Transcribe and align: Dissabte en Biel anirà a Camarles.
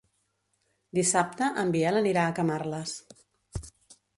Dissabte 0.99 1.49
en 1.65 1.73
Biel 1.75 1.99
anirà 2.01 2.25
a 2.31 2.35
Camarles. 2.41 2.95